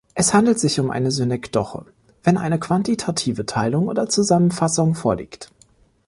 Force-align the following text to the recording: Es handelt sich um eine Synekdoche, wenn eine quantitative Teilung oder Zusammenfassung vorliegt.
Es 0.15 0.33
handelt 0.33 0.57
sich 0.57 0.79
um 0.79 0.89
eine 0.89 1.11
Synekdoche, 1.11 1.85
wenn 2.23 2.39
eine 2.39 2.57
quantitative 2.59 3.45
Teilung 3.45 3.87
oder 3.87 4.09
Zusammenfassung 4.09 4.95
vorliegt. 4.95 5.51